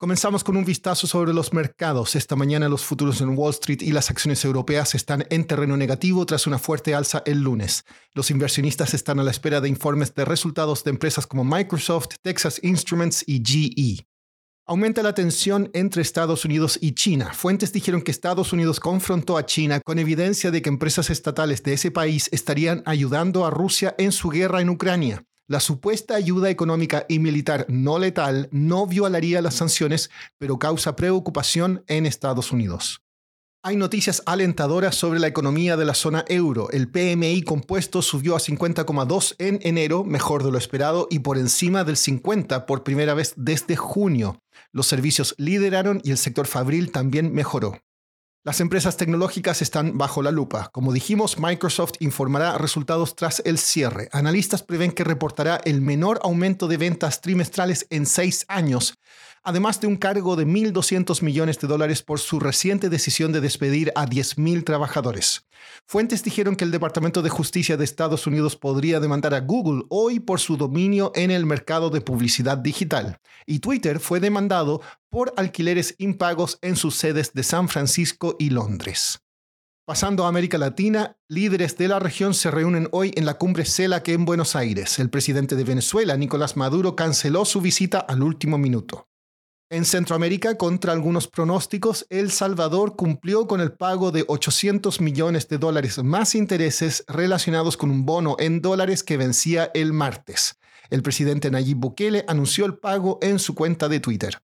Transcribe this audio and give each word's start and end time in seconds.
Comenzamos 0.00 0.44
con 0.44 0.56
un 0.56 0.64
vistazo 0.64 1.08
sobre 1.08 1.34
los 1.34 1.52
mercados. 1.52 2.14
Esta 2.14 2.36
mañana 2.36 2.68
los 2.68 2.84
futuros 2.84 3.20
en 3.20 3.36
Wall 3.36 3.50
Street 3.50 3.82
y 3.82 3.90
las 3.90 4.10
acciones 4.10 4.44
europeas 4.44 4.94
están 4.94 5.26
en 5.28 5.44
terreno 5.44 5.76
negativo 5.76 6.24
tras 6.24 6.46
una 6.46 6.60
fuerte 6.60 6.94
alza 6.94 7.24
el 7.26 7.40
lunes. 7.40 7.84
Los 8.14 8.30
inversionistas 8.30 8.94
están 8.94 9.18
a 9.18 9.24
la 9.24 9.32
espera 9.32 9.60
de 9.60 9.68
informes 9.68 10.14
de 10.14 10.24
resultados 10.24 10.84
de 10.84 10.90
empresas 10.90 11.26
como 11.26 11.42
Microsoft, 11.42 12.10
Texas 12.22 12.60
Instruments 12.62 13.24
y 13.26 13.42
GE. 13.44 14.06
Aumenta 14.66 15.02
la 15.02 15.14
tensión 15.14 15.68
entre 15.74 16.02
Estados 16.02 16.44
Unidos 16.44 16.78
y 16.80 16.92
China. 16.92 17.32
Fuentes 17.34 17.72
dijeron 17.72 18.02
que 18.02 18.12
Estados 18.12 18.52
Unidos 18.52 18.78
confrontó 18.78 19.36
a 19.36 19.46
China 19.46 19.80
con 19.80 19.98
evidencia 19.98 20.52
de 20.52 20.62
que 20.62 20.68
empresas 20.68 21.10
estatales 21.10 21.64
de 21.64 21.72
ese 21.72 21.90
país 21.90 22.28
estarían 22.30 22.84
ayudando 22.86 23.44
a 23.44 23.50
Rusia 23.50 23.96
en 23.98 24.12
su 24.12 24.28
guerra 24.28 24.60
en 24.60 24.68
Ucrania. 24.68 25.24
La 25.50 25.60
supuesta 25.60 26.14
ayuda 26.14 26.50
económica 26.50 27.06
y 27.08 27.20
militar 27.20 27.64
no 27.70 27.98
letal 27.98 28.50
no 28.52 28.86
violaría 28.86 29.40
las 29.40 29.54
sanciones, 29.54 30.10
pero 30.36 30.58
causa 30.58 30.94
preocupación 30.94 31.84
en 31.86 32.04
Estados 32.04 32.52
Unidos. 32.52 33.00
Hay 33.64 33.76
noticias 33.76 34.22
alentadoras 34.26 34.94
sobre 34.94 35.18
la 35.18 35.26
economía 35.26 35.78
de 35.78 35.86
la 35.86 35.94
zona 35.94 36.26
euro. 36.28 36.70
El 36.70 36.90
PMI 36.90 37.42
compuesto 37.42 38.02
subió 38.02 38.36
a 38.36 38.40
50,2 38.40 39.36
en 39.38 39.58
enero, 39.62 40.04
mejor 40.04 40.44
de 40.44 40.52
lo 40.52 40.58
esperado, 40.58 41.08
y 41.10 41.20
por 41.20 41.38
encima 41.38 41.82
del 41.82 41.96
50 41.96 42.66
por 42.66 42.84
primera 42.84 43.14
vez 43.14 43.32
desde 43.36 43.74
junio. 43.74 44.42
Los 44.70 44.86
servicios 44.86 45.34
lideraron 45.38 46.02
y 46.04 46.10
el 46.10 46.18
sector 46.18 46.46
fabril 46.46 46.92
también 46.92 47.32
mejoró. 47.32 47.80
Las 48.48 48.62
empresas 48.62 48.96
tecnológicas 48.96 49.60
están 49.60 49.98
bajo 49.98 50.22
la 50.22 50.30
lupa. 50.30 50.70
Como 50.72 50.94
dijimos, 50.94 51.38
Microsoft 51.38 51.96
informará 52.00 52.56
resultados 52.56 53.14
tras 53.14 53.42
el 53.44 53.58
cierre. 53.58 54.08
Analistas 54.10 54.62
prevén 54.62 54.92
que 54.92 55.04
reportará 55.04 55.60
el 55.66 55.82
menor 55.82 56.18
aumento 56.22 56.66
de 56.66 56.78
ventas 56.78 57.20
trimestrales 57.20 57.86
en 57.90 58.06
seis 58.06 58.46
años, 58.48 58.94
además 59.48 59.80
de 59.80 59.86
un 59.86 59.96
cargo 59.96 60.36
de 60.36 60.46
1.200 60.46 61.22
millones 61.22 61.58
de 61.58 61.68
dólares 61.68 62.02
por 62.02 62.20
su 62.20 62.38
reciente 62.38 62.90
decisión 62.90 63.32
de 63.32 63.40
despedir 63.40 63.90
a 63.94 64.04
10.000 64.04 64.62
trabajadores. 64.62 65.46
Fuentes 65.86 66.22
dijeron 66.22 66.54
que 66.54 66.64
el 66.64 66.70
Departamento 66.70 67.22
de 67.22 67.30
Justicia 67.30 67.78
de 67.78 67.84
Estados 67.84 68.26
Unidos 68.26 68.56
podría 68.56 69.00
demandar 69.00 69.32
a 69.32 69.40
Google 69.40 69.84
hoy 69.88 70.20
por 70.20 70.38
su 70.38 70.58
dominio 70.58 71.12
en 71.14 71.30
el 71.30 71.46
mercado 71.46 71.88
de 71.88 72.02
publicidad 72.02 72.58
digital, 72.58 73.20
y 73.46 73.60
Twitter 73.60 74.00
fue 74.00 74.20
demandado 74.20 74.82
por 75.08 75.32
alquileres 75.38 75.94
impagos 75.96 76.58
en 76.60 76.76
sus 76.76 76.96
sedes 76.96 77.32
de 77.32 77.42
San 77.42 77.70
Francisco 77.70 78.36
y 78.38 78.50
Londres. 78.50 79.20
Pasando 79.86 80.26
a 80.26 80.28
América 80.28 80.58
Latina, 80.58 81.16
líderes 81.26 81.78
de 81.78 81.88
la 81.88 81.98
región 81.98 82.34
se 82.34 82.50
reúnen 82.50 82.90
hoy 82.92 83.12
en 83.16 83.24
la 83.24 83.38
cumbre 83.38 83.64
CELAC 83.64 84.08
en 84.08 84.26
Buenos 84.26 84.54
Aires. 84.56 84.98
El 84.98 85.08
presidente 85.08 85.56
de 85.56 85.64
Venezuela, 85.64 86.18
Nicolás 86.18 86.58
Maduro, 86.58 86.94
canceló 86.94 87.46
su 87.46 87.62
visita 87.62 88.00
al 88.00 88.22
último 88.22 88.58
minuto. 88.58 89.07
En 89.70 89.84
Centroamérica, 89.84 90.56
contra 90.56 90.94
algunos 90.94 91.28
pronósticos, 91.28 92.06
El 92.08 92.30
Salvador 92.30 92.96
cumplió 92.96 93.46
con 93.46 93.60
el 93.60 93.72
pago 93.72 94.10
de 94.10 94.24
800 94.26 95.02
millones 95.02 95.46
de 95.48 95.58
dólares 95.58 96.02
más 96.02 96.34
intereses 96.34 97.04
relacionados 97.06 97.76
con 97.76 97.90
un 97.90 98.06
bono 98.06 98.36
en 98.38 98.62
dólares 98.62 99.02
que 99.02 99.18
vencía 99.18 99.70
el 99.74 99.92
martes. 99.92 100.58
El 100.88 101.02
presidente 101.02 101.50
Nayib 101.50 101.76
Bukele 101.76 102.24
anunció 102.28 102.64
el 102.64 102.78
pago 102.78 103.18
en 103.20 103.38
su 103.38 103.54
cuenta 103.54 103.90
de 103.90 104.00
Twitter. 104.00 104.38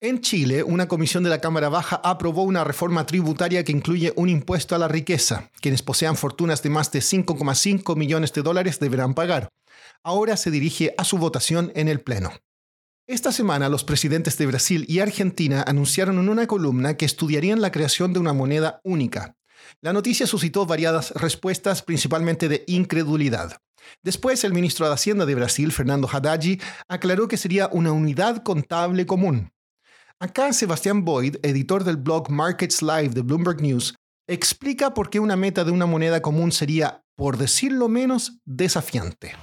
En 0.00 0.22
Chile, 0.22 0.62
una 0.62 0.88
comisión 0.88 1.24
de 1.24 1.30
la 1.30 1.42
Cámara 1.42 1.68
Baja 1.68 2.00
aprobó 2.02 2.42
una 2.42 2.64
reforma 2.64 3.04
tributaria 3.04 3.64
que 3.64 3.72
incluye 3.72 4.14
un 4.16 4.30
impuesto 4.30 4.74
a 4.74 4.78
la 4.78 4.88
riqueza. 4.88 5.50
Quienes 5.60 5.82
posean 5.82 6.16
fortunas 6.16 6.62
de 6.62 6.70
más 6.70 6.90
de 6.90 7.00
5,5 7.00 7.96
millones 7.96 8.32
de 8.32 8.40
dólares 8.40 8.80
deberán 8.80 9.12
pagar. 9.12 9.50
Ahora 10.02 10.38
se 10.38 10.50
dirige 10.50 10.94
a 10.96 11.04
su 11.04 11.18
votación 11.18 11.70
en 11.74 11.88
el 11.88 12.00
Pleno. 12.00 12.30
Esta 13.06 13.32
semana 13.32 13.68
los 13.68 13.84
presidentes 13.84 14.38
de 14.38 14.46
Brasil 14.46 14.86
y 14.88 15.00
Argentina 15.00 15.62
anunciaron 15.66 16.18
en 16.18 16.30
una 16.30 16.46
columna 16.46 16.96
que 16.96 17.04
estudiarían 17.04 17.60
la 17.60 17.70
creación 17.70 18.14
de 18.14 18.18
una 18.18 18.32
moneda 18.32 18.80
única. 18.82 19.36
La 19.82 19.92
noticia 19.92 20.26
suscitó 20.26 20.64
variadas 20.64 21.10
respuestas, 21.10 21.82
principalmente 21.82 22.48
de 22.48 22.64
incredulidad. 22.66 23.58
Después, 24.02 24.42
el 24.44 24.54
ministro 24.54 24.86
de 24.86 24.94
Hacienda 24.94 25.26
de 25.26 25.34
Brasil, 25.34 25.70
Fernando 25.70 26.08
Haddad, 26.10 26.40
aclaró 26.88 27.28
que 27.28 27.36
sería 27.36 27.68
una 27.70 27.92
unidad 27.92 28.42
contable 28.42 29.04
común. 29.04 29.52
Acá 30.18 30.54
Sebastián 30.54 31.04
Boyd, 31.04 31.36
editor 31.42 31.84
del 31.84 31.98
blog 31.98 32.30
Markets 32.30 32.80
Live 32.80 33.10
de 33.10 33.20
Bloomberg 33.20 33.60
News, 33.60 33.94
explica 34.26 34.94
por 34.94 35.10
qué 35.10 35.20
una 35.20 35.36
meta 35.36 35.64
de 35.64 35.72
una 35.72 35.84
moneda 35.84 36.22
común 36.22 36.52
sería, 36.52 37.04
por 37.16 37.36
decirlo 37.36 37.88
menos, 37.88 38.38
desafiante. 38.46 39.34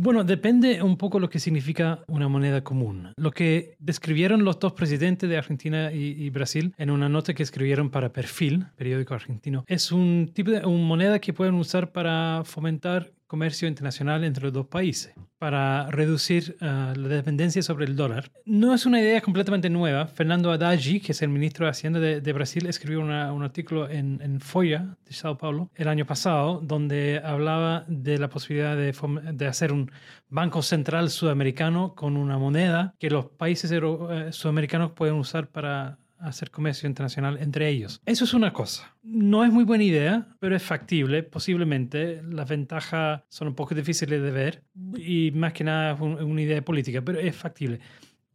Bueno, 0.00 0.22
depende 0.22 0.80
un 0.80 0.96
poco 0.96 1.18
lo 1.18 1.28
que 1.28 1.40
significa 1.40 2.04
una 2.06 2.28
moneda 2.28 2.62
común. 2.62 3.12
Lo 3.16 3.32
que 3.32 3.74
describieron 3.80 4.44
los 4.44 4.60
dos 4.60 4.72
presidentes 4.72 5.28
de 5.28 5.36
Argentina 5.36 5.90
y, 5.90 6.30
Brasil 6.30 6.72
en 6.78 6.90
una 6.90 7.08
nota 7.08 7.34
que 7.34 7.42
escribieron 7.42 7.90
para 7.90 8.12
Perfil, 8.12 8.66
periódico 8.76 9.14
argentino, 9.14 9.64
es 9.66 9.90
un 9.90 10.30
tipo 10.32 10.52
de 10.52 10.64
una 10.64 10.84
moneda 10.84 11.18
que 11.18 11.32
pueden 11.32 11.56
usar 11.56 11.90
para 11.90 12.42
fomentar 12.44 13.10
comercio 13.28 13.68
internacional 13.68 14.24
entre 14.24 14.44
los 14.44 14.52
dos 14.52 14.66
países 14.66 15.14
para 15.38 15.88
reducir 15.90 16.56
uh, 16.60 16.98
la 16.98 17.08
dependencia 17.08 17.62
sobre 17.62 17.86
el 17.86 17.94
dólar. 17.94 18.32
No 18.44 18.74
es 18.74 18.86
una 18.86 19.00
idea 19.00 19.20
completamente 19.20 19.70
nueva. 19.70 20.08
Fernando 20.08 20.50
Haddad, 20.50 20.78
que 20.78 21.12
es 21.12 21.22
el 21.22 21.28
ministro 21.28 21.66
de 21.66 21.70
Hacienda 21.70 22.00
de, 22.00 22.32
Brasil, 22.32 22.66
escribió 22.66 23.00
un 23.00 23.42
artículo 23.42 23.88
en, 23.88 24.20
en 24.22 24.40
Folha 24.40 24.96
de 25.04 25.12
Sao 25.12 25.38
Paulo 25.38 25.70
el 25.76 25.88
año 25.88 26.06
pasado 26.06 26.60
donde 26.60 27.20
hablaba 27.22 27.84
de 27.86 28.18
la 28.18 28.28
posibilidad 28.28 28.76
de, 28.76 28.92
de 29.32 29.46
hacer 29.46 29.72
un 29.72 29.90
banco 30.28 30.62
central 30.62 31.10
sudamericano 31.10 31.94
con 31.94 32.16
una 32.16 32.38
moneda 32.38 32.94
que 32.98 33.10
los 33.10 33.26
países 33.26 33.70
uh, 33.70 34.32
sudamericanos 34.32 34.92
pueden 34.92 35.14
usar 35.14 35.48
para 35.48 35.98
hacer 36.20 36.50
comercio 36.50 36.88
internacional 36.88 37.38
entre 37.40 37.68
ellos. 37.68 38.00
Eso 38.06 38.24
es 38.24 38.34
una 38.34 38.52
cosa. 38.52 38.94
No 39.02 39.44
es 39.44 39.52
muy 39.52 39.64
buena 39.64 39.84
idea, 39.84 40.28
pero 40.38 40.56
es 40.56 40.62
factible, 40.62 41.22
posiblemente. 41.22 42.22
Las 42.22 42.48
ventajas 42.48 43.22
son 43.28 43.48
un 43.48 43.54
poco 43.54 43.74
difíciles 43.74 44.22
de 44.22 44.30
ver 44.30 44.64
y 44.96 45.30
más 45.32 45.52
que 45.52 45.64
nada 45.64 45.94
es 45.94 46.00
una 46.00 46.42
idea 46.42 46.62
política, 46.62 47.02
pero 47.02 47.18
es 47.18 47.36
factible. 47.36 47.80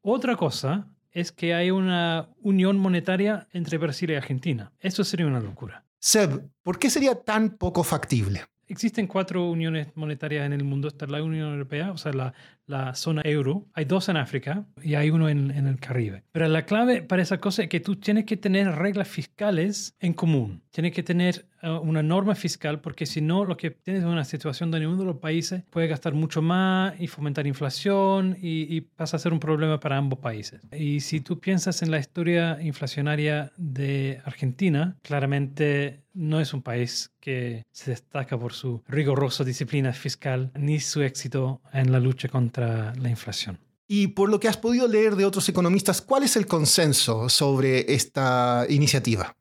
Otra 0.00 0.36
cosa 0.36 0.88
es 1.10 1.30
que 1.30 1.54
hay 1.54 1.70
una 1.70 2.28
unión 2.40 2.78
monetaria 2.78 3.46
entre 3.52 3.78
Brasil 3.78 4.10
y 4.10 4.14
Argentina. 4.14 4.72
Eso 4.80 5.04
sería 5.04 5.26
una 5.26 5.40
locura. 5.40 5.84
Seb, 5.98 6.50
¿por 6.62 6.78
qué 6.78 6.90
sería 6.90 7.14
tan 7.14 7.50
poco 7.50 7.84
factible? 7.84 8.44
Existen 8.68 9.06
cuatro 9.06 9.50
uniones 9.50 9.88
monetarias 9.94 10.46
en 10.46 10.52
el 10.52 10.64
mundo. 10.64 10.88
Está 10.88 11.06
la 11.06 11.22
Unión 11.22 11.52
Europea, 11.52 11.92
o 11.92 11.98
sea, 11.98 12.12
la, 12.12 12.32
la 12.66 12.94
zona 12.94 13.22
euro. 13.24 13.66
Hay 13.74 13.84
dos 13.84 14.08
en 14.08 14.16
África 14.16 14.64
y 14.82 14.94
hay 14.94 15.10
uno 15.10 15.28
en, 15.28 15.50
en, 15.50 15.66
el 15.66 15.78
Caribe. 15.78 16.24
Pero 16.32 16.48
la 16.48 16.64
clave 16.64 17.02
para 17.02 17.22
esa 17.22 17.38
cosa 17.38 17.62
es 17.62 17.68
que 17.68 17.80
tú 17.80 17.96
tienes 17.96 18.24
que 18.24 18.36
tener 18.36 18.68
reglas 18.68 19.08
fiscales 19.08 19.96
en 20.00 20.14
común. 20.14 20.62
Tienes 20.70 20.92
que 20.92 21.02
tener 21.02 21.46
una 21.62 22.02
norma 22.02 22.34
fiscal 22.34 22.80
porque 22.80 23.06
si 23.06 23.20
no, 23.20 23.44
lo 23.44 23.56
que 23.56 23.70
tienes 23.70 24.02
es 24.02 24.08
una 24.08 24.24
situación 24.24 24.70
donde 24.70 24.86
uno 24.86 24.98
de 24.98 25.04
los 25.04 25.16
países 25.16 25.62
puede 25.70 25.86
gastar 25.86 26.14
mucho 26.14 26.42
más 26.42 26.94
y 27.00 27.06
fomentar 27.06 27.46
inflación 27.46 28.36
y, 28.40 28.74
y 28.74 28.80
pasa 28.80 29.16
a 29.16 29.20
ser 29.20 29.32
un 29.32 29.40
problema 29.40 29.78
para 29.80 29.96
ambos 29.96 30.18
países. 30.18 30.60
Y 30.72 31.00
si 31.00 31.20
tú 31.20 31.38
piensas 31.38 31.82
en 31.82 31.90
la 31.90 31.98
historia 31.98 32.58
inflacionaria 32.60 33.52
de 33.56 34.20
Argentina, 34.24 34.96
claramente 35.02 36.02
no 36.14 36.40
es 36.40 36.52
un 36.52 36.62
país 36.62 37.12
que 37.20 37.64
se 37.72 37.90
destaca 37.92 38.38
por 38.38 38.52
su 38.52 38.82
rigurosa 38.88 39.44
disciplina 39.44 39.92
fiscal 39.92 40.50
ni 40.54 40.80
su 40.80 41.02
éxito 41.02 41.60
en 41.72 41.92
la 41.92 42.00
lucha 42.00 42.28
contra 42.28 42.94
la 42.96 43.08
inflación. 43.08 43.58
Y 43.88 44.08
por 44.08 44.30
lo 44.30 44.40
que 44.40 44.48
has 44.48 44.56
podido 44.56 44.88
leer 44.88 45.16
de 45.16 45.24
otros 45.24 45.48
economistas, 45.48 46.00
¿cuál 46.00 46.22
es 46.22 46.36
el 46.36 46.46
consenso 46.46 47.28
sobre 47.28 47.92
esta 47.92 48.64
iniciativa? 48.68 49.36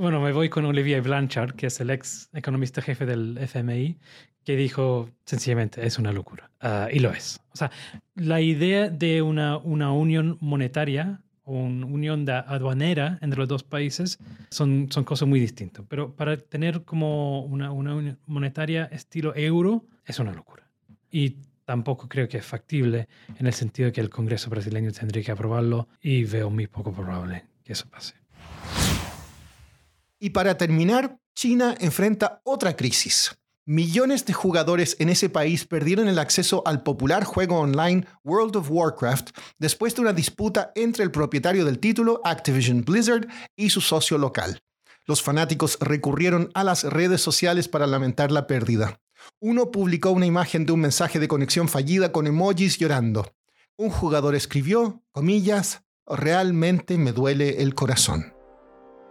Bueno, 0.00 0.18
me 0.22 0.32
voy 0.32 0.48
con 0.48 0.64
Olivier 0.64 1.02
Blanchard, 1.02 1.56
que 1.56 1.66
es 1.66 1.78
el 1.78 1.90
ex 1.90 2.30
economista 2.32 2.80
jefe 2.80 3.04
del 3.04 3.36
FMI, 3.36 3.98
que 4.46 4.56
dijo 4.56 5.10
sencillamente 5.26 5.86
es 5.86 5.98
una 5.98 6.10
locura. 6.10 6.50
Uh, 6.62 6.86
y 6.90 7.00
lo 7.00 7.12
es. 7.12 7.38
O 7.52 7.56
sea, 7.58 7.70
la 8.14 8.40
idea 8.40 8.88
de 8.88 9.20
una, 9.20 9.58
una 9.58 9.92
unión 9.92 10.38
monetaria 10.40 11.20
o 11.44 11.52
una 11.52 11.84
unión 11.84 12.26
aduanera 12.30 13.18
entre 13.20 13.40
los 13.40 13.48
dos 13.48 13.62
países 13.62 14.18
son, 14.48 14.88
son 14.90 15.04
cosas 15.04 15.28
muy 15.28 15.38
distintas. 15.38 15.84
Pero 15.86 16.16
para 16.16 16.38
tener 16.38 16.84
como 16.84 17.44
una, 17.44 17.70
una 17.70 17.94
unión 17.94 18.18
monetaria 18.24 18.86
estilo 18.86 19.36
euro 19.36 19.84
es 20.06 20.18
una 20.18 20.32
locura. 20.32 20.66
Y 21.10 21.36
tampoco 21.66 22.08
creo 22.08 22.26
que 22.26 22.38
es 22.38 22.46
factible 22.46 23.06
en 23.38 23.46
el 23.46 23.52
sentido 23.52 23.88
de 23.88 23.92
que 23.92 24.00
el 24.00 24.08
Congreso 24.08 24.48
brasileño 24.48 24.92
tendría 24.92 25.22
que 25.22 25.32
aprobarlo 25.32 25.88
y 26.00 26.24
veo 26.24 26.48
muy 26.48 26.68
poco 26.68 26.90
probable 26.90 27.44
que 27.62 27.74
eso 27.74 27.86
pase. 27.90 28.19
Y 30.20 30.30
para 30.30 30.58
terminar, 30.58 31.18
China 31.34 31.74
enfrenta 31.80 32.42
otra 32.44 32.76
crisis. 32.76 33.36
millones 33.66 34.26
de 34.26 34.32
jugadores 34.32 34.96
en 34.98 35.10
ese 35.10 35.28
país 35.28 35.64
perdieron 35.64 36.08
el 36.08 36.18
acceso 36.18 36.62
al 36.66 36.82
popular 36.82 37.24
juego 37.24 37.58
online 37.60 38.04
World 38.24 38.56
of 38.56 38.70
Warcraft 38.70 39.30
después 39.58 39.94
de 39.94 40.02
una 40.02 40.12
disputa 40.12 40.72
entre 40.74 41.04
el 41.04 41.10
propietario 41.10 41.64
del 41.64 41.78
título, 41.78 42.20
Activision 42.24 42.82
Blizzard, 42.82 43.28
y 43.56 43.70
su 43.70 43.80
socio 43.80 44.18
local. 44.18 44.60
Los 45.06 45.22
fanáticos 45.22 45.78
recurrieron 45.80 46.50
a 46.52 46.64
las 46.64 46.84
redes 46.84 47.20
sociales 47.20 47.68
para 47.68 47.86
lamentar 47.86 48.32
la 48.32 48.46
pérdida. 48.46 49.00
Uno 49.38 49.70
publicó 49.70 50.10
una 50.10 50.26
imagen 50.26 50.66
de 50.66 50.72
un 50.72 50.80
mensaje 50.80 51.18
de 51.18 51.28
conexión 51.28 51.68
fallida 51.68 52.12
con 52.12 52.26
emojis 52.26 52.76
llorando. 52.78 53.32
Un 53.76 53.90
jugador 53.90 54.34
escribió, 54.34 55.02
comillas, 55.12 55.84
realmente 56.06 56.98
me 56.98 57.12
duele 57.12 57.62
el 57.62 57.74
corazón. 57.74 58.39